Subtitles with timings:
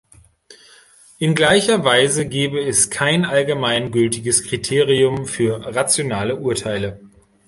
[1.19, 6.99] In gleicher Weise gäbe es kein allgemein gültiges Kriterium für rationale Urteile.